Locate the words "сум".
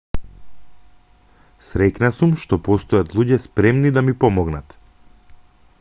2.21-2.33